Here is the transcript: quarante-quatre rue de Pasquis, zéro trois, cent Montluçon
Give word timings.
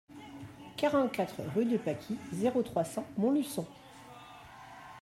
quarante-quatre 0.77 1.43
rue 1.55 1.65
de 1.65 1.77
Pasquis, 1.77 2.17
zéro 2.33 2.63
trois, 2.63 2.83
cent 2.83 3.05
Montluçon 3.17 3.67